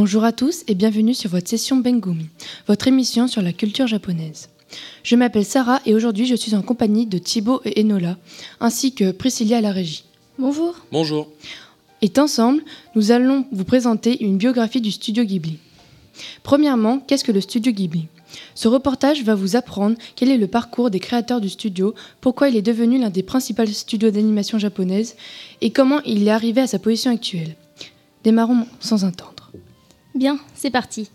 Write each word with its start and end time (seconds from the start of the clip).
Bonjour 0.00 0.22
à 0.22 0.30
tous 0.30 0.62
et 0.68 0.76
bienvenue 0.76 1.12
sur 1.12 1.28
votre 1.28 1.48
session 1.48 1.78
Bengumi, 1.78 2.26
votre 2.68 2.86
émission 2.86 3.26
sur 3.26 3.42
la 3.42 3.52
culture 3.52 3.88
japonaise. 3.88 4.48
Je 5.02 5.16
m'appelle 5.16 5.44
Sarah 5.44 5.80
et 5.86 5.94
aujourd'hui 5.96 6.24
je 6.24 6.36
suis 6.36 6.54
en 6.54 6.62
compagnie 6.62 7.04
de 7.04 7.18
Thibaut 7.18 7.60
et 7.64 7.80
Enola, 7.80 8.16
ainsi 8.60 8.94
que 8.94 9.10
Priscilla 9.10 9.56
à 9.56 9.60
la 9.60 9.72
régie. 9.72 10.04
Bonjour. 10.38 10.76
Bonjour. 10.92 11.26
Et 12.00 12.12
ensemble, 12.16 12.62
nous 12.94 13.10
allons 13.10 13.44
vous 13.50 13.64
présenter 13.64 14.22
une 14.22 14.36
biographie 14.36 14.80
du 14.80 14.92
studio 14.92 15.24
Ghibli. 15.24 15.58
Premièrement, 16.44 17.00
qu'est-ce 17.00 17.24
que 17.24 17.32
le 17.32 17.40
studio 17.40 17.72
Ghibli? 17.72 18.06
Ce 18.54 18.68
reportage 18.68 19.24
va 19.24 19.34
vous 19.34 19.56
apprendre 19.56 19.96
quel 20.14 20.30
est 20.30 20.38
le 20.38 20.46
parcours 20.46 20.90
des 20.90 21.00
créateurs 21.00 21.40
du 21.40 21.48
studio, 21.48 21.92
pourquoi 22.20 22.50
il 22.50 22.56
est 22.56 22.62
devenu 22.62 23.00
l'un 23.00 23.10
des 23.10 23.24
principaux 23.24 23.66
studios 23.66 24.12
d'animation 24.12 24.60
japonaise 24.60 25.16
et 25.60 25.72
comment 25.72 26.00
il 26.02 26.28
est 26.28 26.30
arrivé 26.30 26.60
à 26.60 26.68
sa 26.68 26.78
position 26.78 27.10
actuelle. 27.10 27.56
Démarrons 28.22 28.64
sans 28.78 29.04
attendre. 29.04 29.37
Bien, 30.18 30.40
c'est 30.56 30.70
parti. 30.70 31.10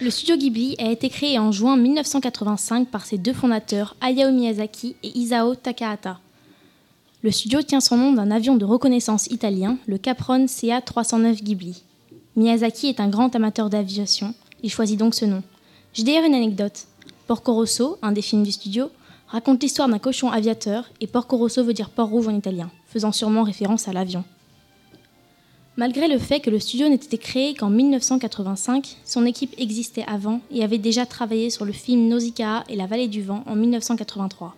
Le 0.00 0.08
studio 0.08 0.34
Ghibli 0.34 0.74
a 0.78 0.90
été 0.90 1.10
créé 1.10 1.38
en 1.38 1.52
juin 1.52 1.76
1985 1.76 2.88
par 2.88 3.04
ses 3.04 3.18
deux 3.18 3.34
fondateurs, 3.34 3.94
Hayao 4.00 4.30
Miyazaki 4.30 4.96
et 5.02 5.18
Isao 5.18 5.54
Takahata. 5.54 6.18
Le 7.20 7.30
studio 7.30 7.60
tient 7.60 7.80
son 7.80 7.98
nom 7.98 8.14
d'un 8.14 8.30
avion 8.30 8.56
de 8.56 8.64
reconnaissance 8.64 9.26
italien, 9.26 9.76
le 9.86 9.98
Capron 9.98 10.46
CA-309 10.46 11.42
Ghibli. 11.42 11.82
Miyazaki 12.36 12.86
est 12.86 13.00
un 13.00 13.08
grand 13.08 13.36
amateur 13.36 13.68
d'aviation, 13.68 14.32
il 14.62 14.70
choisit 14.70 14.98
donc 14.98 15.14
ce 15.14 15.26
nom. 15.26 15.42
J'ai 15.92 16.04
d'ailleurs 16.04 16.24
une 16.24 16.34
anecdote. 16.34 16.86
Porco 17.26 17.52
Rosso, 17.52 17.98
un 18.00 18.12
des 18.12 18.22
films 18.22 18.44
du 18.44 18.52
studio, 18.52 18.90
raconte 19.26 19.62
l'histoire 19.62 19.90
d'un 19.90 19.98
cochon 19.98 20.30
aviateur 20.30 20.88
et 21.02 21.06
Porco 21.06 21.36
Rosso 21.36 21.62
veut 21.62 21.74
dire 21.74 21.90
port 21.90 22.08
rouge 22.08 22.28
en 22.28 22.34
italien, 22.34 22.70
faisant 22.86 23.12
sûrement 23.12 23.42
référence 23.42 23.88
à 23.88 23.92
l'avion. 23.92 24.24
Malgré 25.78 26.08
le 26.08 26.18
fait 26.18 26.40
que 26.40 26.50
le 26.50 26.58
studio 26.58 26.88
n'était 26.88 27.18
créé 27.18 27.54
qu'en 27.54 27.70
1985, 27.70 28.96
son 29.04 29.24
équipe 29.24 29.54
existait 29.58 30.04
avant 30.08 30.40
et 30.50 30.64
avait 30.64 30.76
déjà 30.76 31.06
travaillé 31.06 31.50
sur 31.50 31.64
le 31.64 31.70
film 31.70 32.08
Nausicaa 32.08 32.64
et 32.68 32.74
la 32.74 32.86
vallée 32.86 33.06
du 33.06 33.22
vent 33.22 33.44
en 33.46 33.54
1983. 33.54 34.56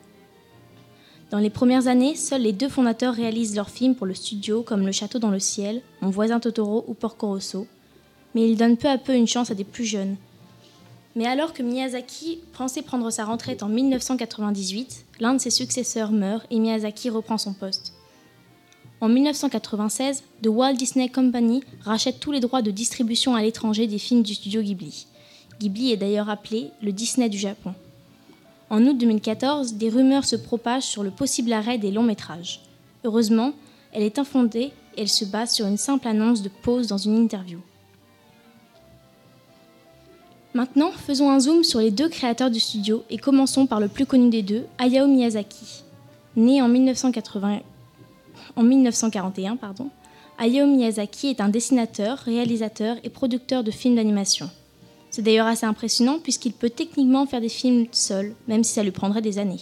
Dans 1.31 1.37
les 1.37 1.51
premières 1.51 1.89
années, 1.89 2.15
seuls 2.15 2.41
les 2.41 2.55
deux 2.55 2.71
fondateurs 2.71 3.13
réalisent 3.13 3.55
leurs 3.55 3.69
films 3.69 3.97
pour 3.97 4.07
le 4.07 4.15
studio 4.15 4.63
comme 4.63 4.87
Le 4.87 4.93
Château 4.93 5.19
dans 5.19 5.29
le 5.29 5.39
ciel, 5.39 5.83
Mon 6.01 6.09
voisin 6.09 6.41
Totoro 6.41 6.87
ou 6.89 6.95
Porco 6.95 7.27
Rosso, 7.27 7.67
mais 8.35 8.49
ils 8.49 8.57
donnent 8.57 8.79
peu 8.79 8.89
à 8.89 8.97
peu 8.97 9.15
une 9.15 9.29
chance 9.29 9.51
à 9.51 9.55
des 9.55 9.65
plus 9.65 9.85
jeunes. 9.85 10.17
Mais 11.17 11.27
alors 11.27 11.53
que 11.53 11.63
Miyazaki 11.63 12.39
pensait 12.55 12.81
prendre 12.81 13.11
sa 13.11 13.27
retraite 13.27 13.63
en 13.63 13.69
1998, 13.69 15.05
l'un 15.21 15.35
de 15.35 15.39
ses 15.39 15.51
successeurs 15.51 16.13
meurt 16.13 16.47
et 16.51 16.59
Miyazaki 16.59 17.11
reprend 17.11 17.37
son 17.37 17.53
poste. 17.53 17.90
En 19.03 19.09
1996, 19.09 20.23
The 20.43 20.49
Walt 20.49 20.75
Disney 20.75 21.09
Company 21.09 21.63
rachète 21.81 22.21
tous 22.21 22.33
les 22.33 22.41
droits 22.41 22.61
de 22.61 22.71
distribution 22.71 23.35
à 23.35 23.41
l'étranger 23.41 23.87
des 23.87 23.99
films 23.99 24.23
du 24.23 24.35
studio 24.35 24.61
Ghibli. 24.61 25.07
Ghibli 25.59 25.93
est 25.93 25.97
d'ailleurs 25.97 26.29
appelé 26.29 26.71
le 26.83 26.93
Disney 26.93 27.31
du 27.31 27.39
Japon. 27.39 27.73
En 28.69 28.85
août 28.85 28.99
2014, 28.99 29.75
des 29.75 29.89
rumeurs 29.89 30.27
se 30.27 30.37
propagent 30.37 30.85
sur 30.85 31.03
le 31.03 31.11
possible 31.11 31.53
arrêt 31.55 31.79
des 31.79 31.91
longs 31.91 32.03
métrages. 32.03 32.61
Heureusement, 33.05 33.53
elle 33.93 34.03
est 34.03 34.19
infondée 34.19 34.71
et 34.97 35.03
elle 35.03 35.09
se 35.09 35.25
base 35.25 35.53
sur 35.53 35.67
une 35.67 35.79
simple 35.79 36.07
annonce 36.07 36.43
de 36.43 36.51
pause 36.63 36.87
dans 36.87 36.99
une 36.99 37.17
interview. 37.17 37.61
Maintenant, 40.53 40.91
faisons 40.93 41.31
un 41.31 41.41
zoom 41.41 41.65
sur 41.65 41.81
les 41.81 41.91
deux 41.91 42.11
créateurs 42.11 42.51
du 42.51 42.61
studio 42.61 43.03
et 43.09 43.17
commençons 43.17 43.67
par 43.67 43.81
le 43.81 43.89
plus 43.89 44.05
connu 44.05 44.29
des 44.29 44.43
deux, 44.43 44.67
Hayao 44.79 45.07
Miyazaki. 45.07 45.85
Né 46.37 46.61
en 46.61 46.69
1980 46.69 47.61
en 48.57 48.63
1941, 48.63 49.57
pardon, 49.57 49.91
Hayao 50.39 50.67
Miyazaki 50.67 51.29
est 51.29 51.41
un 51.41 51.49
dessinateur, 51.49 52.19
réalisateur 52.19 52.97
et 53.05 53.11
producteur 53.11 53.63
de 53.63 53.71
films 53.71 53.97
d'animation. 53.97 54.51
C'est 55.11 55.23
d'ailleurs 55.23 55.47
assez 55.47 55.67
impressionnant 55.67 56.19
puisqu'il 56.19 56.53
peut 56.53 56.71
techniquement 56.71 57.27
faire 57.27 57.41
des 57.41 57.49
films 57.49 57.87
seul, 57.93 58.35
même 58.49 58.65
si 58.65 58.73
ça 58.73 58.83
lui 58.83 58.91
prendrait 58.91 59.23
des 59.23 59.39
années. 59.39 59.61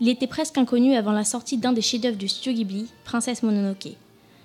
Il 0.00 0.08
était 0.08 0.26
presque 0.26 0.58
inconnu 0.58 0.94
avant 0.94 1.12
la 1.12 1.24
sortie 1.24 1.56
d'un 1.56 1.72
des 1.72 1.80
chefs-d'œuvre 1.80 2.18
du 2.18 2.28
studio 2.28 2.52
Ghibli, 2.52 2.88
Princesse 3.04 3.42
Mononoke. 3.42 3.96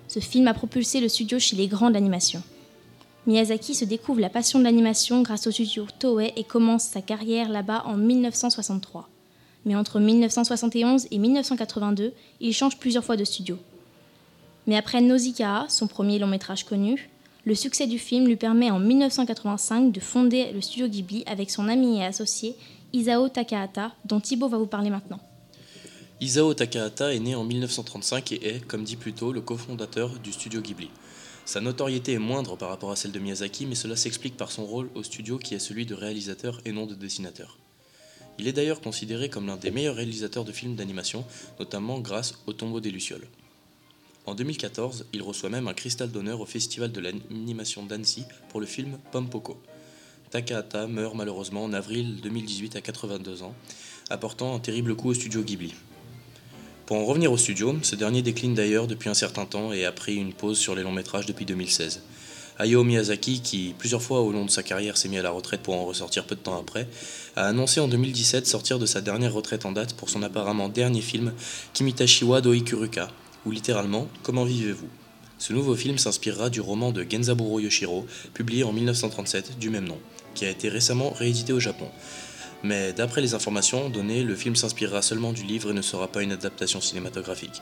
Ce 0.08 0.20
film 0.20 0.48
a 0.48 0.54
propulsé 0.54 1.02
le 1.02 1.10
studio 1.10 1.40
chez 1.40 1.56
les 1.56 1.68
grands 1.68 1.90
de 1.90 1.96
l'animation. 1.96 2.42
Miyazaki 3.26 3.76
se 3.76 3.84
découvre 3.84 4.22
la 4.22 4.30
passion 4.30 4.60
de 4.60 4.64
l'animation 4.64 5.24
grâce 5.24 5.48
au 5.48 5.52
studio 5.52 5.86
Toei 6.00 6.32
et 6.38 6.44
commence 6.44 6.84
sa 6.84 7.02
carrière 7.02 7.50
là-bas 7.50 7.84
en 7.86 7.98
1963 7.98 9.10
mais 9.66 9.76
entre 9.76 10.00
1971 10.00 11.08
et 11.12 11.18
1982, 11.18 12.14
il 12.40 12.54
change 12.54 12.78
plusieurs 12.78 13.04
fois 13.04 13.18
de 13.18 13.24
studio. 13.24 13.58
Mais 14.68 14.76
après 14.76 15.02
Nausicaa, 15.02 15.66
son 15.70 15.88
premier 15.88 16.20
long 16.20 16.28
métrage 16.28 16.66
connu, 16.66 17.10
le 17.46 17.56
succès 17.56 17.88
du 17.88 17.98
film 17.98 18.28
lui 18.28 18.36
permet 18.36 18.72
en 18.72 18.80
1985 18.80 19.92
de 19.92 20.00
fonder 20.02 20.52
le 20.52 20.62
studio 20.62 20.88
Ghibli 20.88 21.24
avec 21.26 21.50
son 21.50 21.70
ami 21.70 22.00
et 22.00 22.06
associé 22.06 22.56
Isao 22.92 23.30
Takahata, 23.30 23.94
dont 24.04 24.20
Thibaut 24.20 24.50
va 24.50 24.58
vous 24.58 24.68
parler 24.68 24.90
maintenant. 24.90 25.20
Isao 26.20 26.54
Takahata 26.54 27.14
est 27.14 27.20
né 27.20 27.36
en 27.36 27.44
1935 27.44 28.32
et 28.34 28.48
est, 28.48 28.68
comme 28.68 28.84
dit 28.84 28.96
plus 28.96 29.14
tôt, 29.14 29.32
le 29.32 29.40
cofondateur 29.40 30.10
du 30.20 30.34
studio 30.34 30.62
Ghibli. 30.62 30.90
Sa 31.46 31.62
notoriété 31.62 32.12
est 32.12 32.20
moindre 32.20 32.58
par 32.58 32.68
rapport 32.68 32.92
à 32.92 32.98
celle 32.98 33.14
de 33.14 33.20
Miyazaki, 33.20 33.66
mais 33.66 33.76
cela 33.76 33.96
s'explique 33.96 34.36
par 34.36 34.52
son 34.52 34.66
rôle 34.66 34.90
au 34.96 35.04
studio 35.04 35.38
qui 35.38 35.56
est 35.56 35.60
celui 35.60 35.86
de 35.86 35.96
réalisateur 35.96 36.60
et 36.66 36.74
non 36.74 36.86
de 36.86 36.96
dessinateur. 36.96 37.58
Il 38.40 38.48
est 38.48 38.54
d'ailleurs 38.54 38.82
considéré 38.82 39.30
comme 39.30 39.48
l'un 39.48 39.58
des 39.58 39.72
meilleurs 39.72 39.96
réalisateurs 39.96 40.46
de 40.46 40.52
films 40.52 40.76
d'animation, 40.76 41.26
notamment 41.60 42.00
grâce 42.00 42.36
au 42.46 42.54
Tombeau 42.54 42.80
des 42.80 42.92
Lucioles. 42.92 43.28
En 44.26 44.36
2014, 44.36 45.06
il 45.14 45.22
reçoit 45.22 45.50
même 45.50 45.68
un 45.68 45.74
cristal 45.74 46.12
d'honneur 46.12 46.42
au 46.42 46.46
Festival 46.46 46.92
de 46.92 47.00
l'animation 47.00 47.84
d'Annecy 47.84 48.26
pour 48.50 48.60
le 48.60 48.66
film 48.66 49.00
Pompoko. 49.12 49.58
Takahata 50.30 50.88
meurt 50.88 51.16
malheureusement 51.16 51.64
en 51.64 51.72
avril 51.72 52.20
2018 52.22 52.76
à 52.76 52.82
82 52.82 53.44
ans, 53.44 53.56
apportant 54.10 54.54
un 54.54 54.60
terrible 54.60 54.96
coup 54.96 55.10
au 55.10 55.14
studio 55.14 55.42
Ghibli. 55.42 55.74
Pour 56.86 56.98
en 56.98 57.06
revenir 57.06 57.32
au 57.32 57.38
studio, 57.38 57.78
ce 57.82 57.96
dernier 57.96 58.22
décline 58.22 58.54
d'ailleurs 58.54 58.88
depuis 58.88 59.10
un 59.10 59.14
certain 59.14 59.46
temps 59.46 59.72
et 59.72 59.86
a 59.86 59.92
pris 59.92 60.16
une 60.16 60.34
pause 60.34 60.58
sur 60.58 60.76
les 60.76 60.84
longs 60.84 60.92
métrages 60.92 61.26
depuis 61.26 61.46
2016. 61.46 62.02
Hayao 62.60 62.84
Miyazaki, 62.84 63.42
qui 63.42 63.76
plusieurs 63.78 64.02
fois 64.02 64.22
au 64.22 64.32
long 64.32 64.46
de 64.46 64.50
sa 64.50 64.64
carrière 64.64 64.98
s'est 64.98 65.10
mis 65.10 65.20
à 65.20 65.22
la 65.22 65.30
retraite 65.30 65.62
pour 65.62 65.76
en 65.76 65.86
ressortir 65.86 66.26
peu 66.26 66.36
de 66.36 66.40
temps 66.40 66.60
après, 66.60 66.88
a 67.36 67.46
annoncé 67.46 67.80
en 67.80 67.88
2017 67.88 68.48
sortir 68.48 68.80
de 68.80 68.86
sa 68.88 69.00
dernière 69.00 69.34
retraite 69.34 69.66
en 69.66 69.72
date 69.72 69.94
pour 69.94 70.10
son 70.10 70.24
apparemment 70.24 70.68
dernier 70.68 71.02
film 71.02 71.34
Kimitashi 71.74 72.26
wa 72.26 72.42
Doikuruka, 72.42 73.10
ou 73.46 73.52
littéralement 73.52 74.08
Comment 74.24 74.44
vivez-vous? 74.44 74.90
Ce 75.38 75.54
nouveau 75.54 75.76
film 75.76 76.00
s'inspirera 76.00 76.50
du 76.50 76.62
roman 76.62 76.92
de 76.92 77.06
Genzaburo 77.08 77.60
Yoshiro, 77.60 78.08
publié 78.34 78.64
en 78.64 78.74
1937 78.74 79.60
du 79.60 79.70
même 79.70 79.86
nom, 79.86 80.00
qui 80.34 80.46
a 80.46 80.50
été 80.50 80.68
récemment 80.68 81.12
réédité 81.12 81.54
au 81.54 81.60
Japon. 81.60 81.88
Mais 82.64 82.92
d'après 82.92 83.22
les 83.22 83.36
informations 83.36 83.90
données, 83.90 84.24
le 84.24 84.36
film 84.36 84.56
s'inspirera 84.56 85.04
seulement 85.04 85.32
du 85.32 85.44
livre 85.44 85.70
et 85.70 85.74
ne 85.74 85.84
sera 85.84 86.08
pas 86.08 86.24
une 86.24 86.32
adaptation 86.32 86.82
cinématographique. 86.82 87.62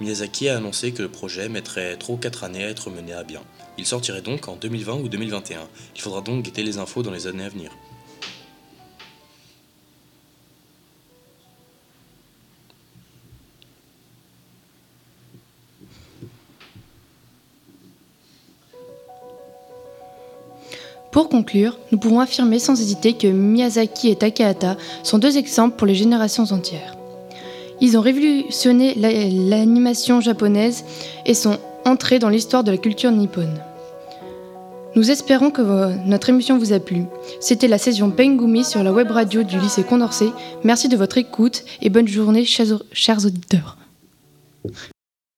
Miyazaki 0.00 0.48
a 0.48 0.56
annoncé 0.56 0.92
que 0.92 1.02
le 1.02 1.08
projet 1.08 1.48
mettrait 1.48 1.96
3 1.96 2.14
ou 2.14 2.18
4 2.18 2.44
années 2.44 2.64
à 2.64 2.68
être 2.68 2.90
mené 2.90 3.12
à 3.12 3.22
bien. 3.22 3.40
Il 3.78 3.86
sortirait 3.86 4.22
donc 4.22 4.48
en 4.48 4.56
2020 4.56 4.94
ou 4.94 5.08
2021. 5.08 5.68
Il 5.94 6.00
faudra 6.00 6.20
donc 6.20 6.44
guetter 6.44 6.62
les 6.62 6.78
infos 6.78 7.02
dans 7.02 7.10
les 7.10 7.26
années 7.26 7.44
à 7.44 7.48
venir. 7.48 7.70
Pour 21.12 21.28
conclure, 21.28 21.78
nous 21.92 21.98
pouvons 21.98 22.20
affirmer 22.20 22.58
sans 22.58 22.80
hésiter 22.80 23.12
que 23.12 23.26
Miyazaki 23.26 24.08
et 24.08 24.16
Takahata 24.16 24.78
sont 25.02 25.18
deux 25.18 25.36
exemples 25.36 25.76
pour 25.76 25.86
les 25.86 25.94
générations 25.94 26.50
entières. 26.52 26.96
Ils 27.82 27.98
ont 27.98 28.00
révolutionné 28.00 28.94
l'animation 28.94 30.20
japonaise 30.20 30.84
et 31.26 31.34
sont 31.34 31.58
entrés 31.84 32.20
dans 32.20 32.28
l'histoire 32.28 32.62
de 32.62 32.70
la 32.70 32.78
culture 32.78 33.10
nippone. 33.10 33.58
Nous 34.94 35.10
espérons 35.10 35.50
que 35.50 35.62
notre 36.06 36.28
émission 36.28 36.58
vous 36.58 36.72
a 36.72 36.78
plu. 36.78 37.06
C'était 37.40 37.66
la 37.66 37.78
session 37.78 38.12
Pengumi 38.12 38.62
sur 38.62 38.84
la 38.84 38.92
web 38.92 39.10
radio 39.10 39.42
du 39.42 39.58
lycée 39.58 39.82
Condorcet. 39.82 40.30
Merci 40.62 40.88
de 40.88 40.96
votre 40.96 41.18
écoute 41.18 41.64
et 41.80 41.90
bonne 41.90 42.06
journée, 42.06 42.44
chers 42.44 43.26
auditeurs. 43.26 43.76